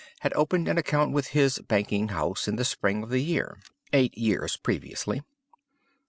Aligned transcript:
Had 0.21 0.33
opened 0.33 0.67
an 0.67 0.79
account 0.79 1.11
with 1.11 1.27
his 1.27 1.59
banking 1.59 2.07
house 2.07 2.47
in 2.47 2.55
the 2.55 2.65
spring 2.65 3.03
of 3.03 3.11
the 3.11 3.19
year—(eight 3.19 4.17
years 4.17 4.57
previously). 4.57 5.21